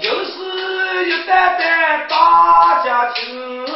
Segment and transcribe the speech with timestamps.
[0.00, 3.66] 又是一代代大家庭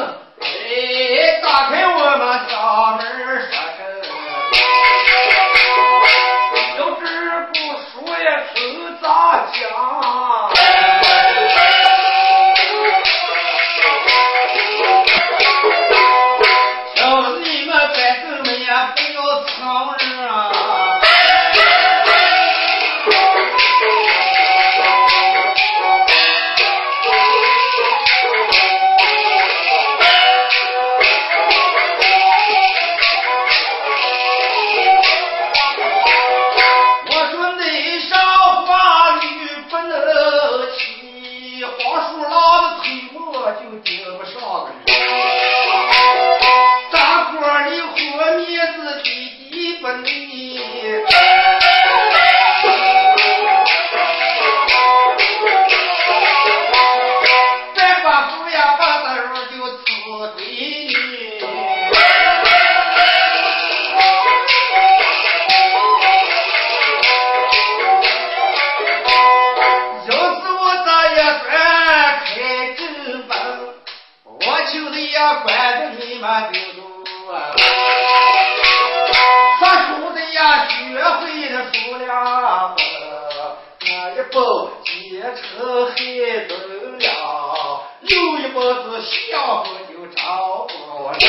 [86.06, 90.72] 别走了，有一辈子相火就找不
[91.18, 91.26] 着。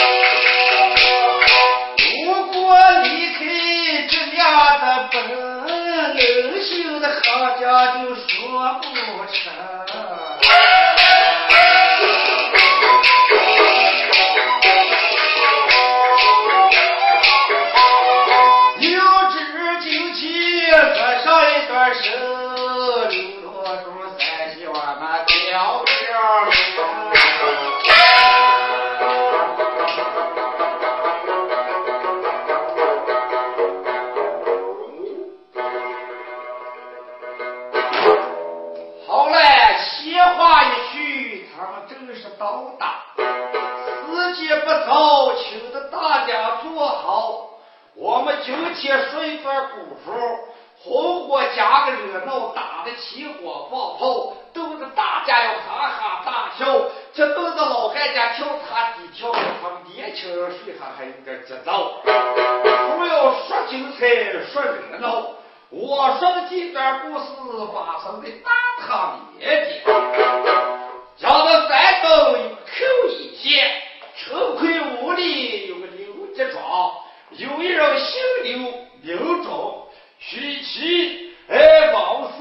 [1.97, 3.39] 如果离开
[4.07, 5.15] 这俩的本，
[6.13, 8.85] 冷心的好家就说不
[9.33, 9.51] 成。
[42.47, 43.03] 老大。
[43.17, 47.49] 时间不早，请的大家坐好。
[47.93, 50.17] 我们今天说一段古书，
[50.81, 56.65] 红火加个热闹，打的起火放炮，逗得大家要哈哈大笑。
[57.13, 61.95] 这逗得老汉家跳他几跳，他们年轻人谁还还应该知道。
[62.03, 64.07] 不要说精彩，
[64.53, 65.25] 说热闹。
[65.69, 67.25] 我说的这段故事
[67.73, 68.51] 发生的大
[68.87, 70.76] 唐年间。
[72.17, 73.81] 口口一见
[74.15, 76.91] 陈奎屋里有个刘家庄，
[77.31, 78.59] 有一人姓刘，
[79.03, 79.87] 名忠，
[80.19, 82.37] 娶妻哎，王氏，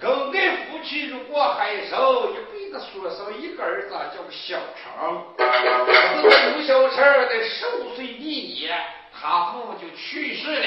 [0.00, 5.22] 跟俺夫妻如果还生，一辈子说生一个儿子叫个小成。
[5.36, 6.96] 可是刘小成
[7.28, 8.80] 在十五岁那年，
[9.12, 10.66] 他父母就去世了。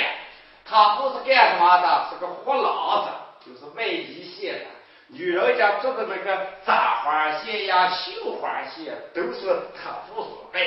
[0.64, 2.10] 他父是干什么的？
[2.12, 3.10] 是个活老子，
[3.50, 4.66] 就是卖鱼蟹的。
[5.10, 10.60] 女人家做的那个扎花线呀、绣花线，都是他父所卖。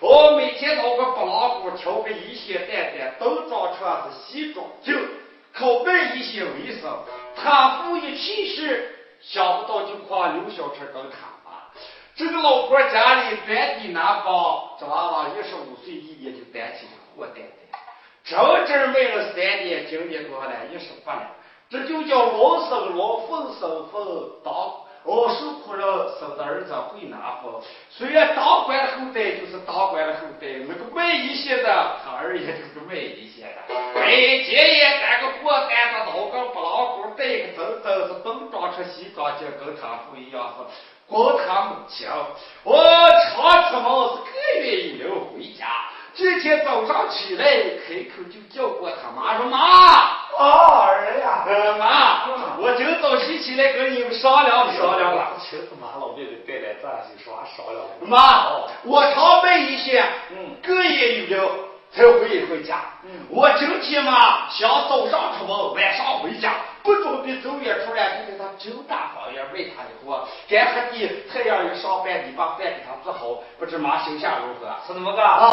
[0.00, 4.92] 我每天拿个拨浪鼓，挑个一些担担，都装穿是，西装就
[5.54, 6.92] 靠卖一些为生。
[7.34, 11.52] 他父一去世，想不到就夸刘小春跟他妈。
[12.14, 17.80] 这个老婆家里本地男方，这娃娃一十五岁，一年就担起个货担担，
[18.24, 21.30] 整整卖了三年，今年多了，一十八了。
[21.68, 24.54] 这就叫龙生龙凤生凤当
[25.02, 25.86] 我受苦人
[26.18, 33.74] 生的儿子会拿福虽然当官的后代就是当官的后代那个卖一些的他儿也就是卖一些的。
[34.00, 34.10] 哎
[34.44, 40.54] 今也干个破三的老高不老公带个噔噔是东装出西装就跟他不一样。
[40.58, 40.64] 是
[41.08, 42.08] 供他母亲
[42.64, 45.66] 我常出门是个月也要回家。
[46.14, 47.44] 今天早上起来
[47.86, 52.26] 开口就叫过他妈说妈哦，儿呀，呃妈，
[52.58, 55.32] 我今早起起来跟你们商量商量了。
[55.40, 57.82] 亲他妈老妹妹带来咱就说商量。
[58.02, 58.52] 妈，
[58.84, 61.50] 我常备一些，嗯，隔夜有了
[61.90, 62.80] 才回回家。
[63.04, 66.52] 嗯，我今天嘛想早上出门，晚上回家，
[66.82, 70.14] 不准备走远出来，就在他周大方院喂他一会
[70.48, 74.68] 干喝地，太阳一上班，你把饭给他做好，不知妈心下如何？
[74.86, 75.22] 是那么个。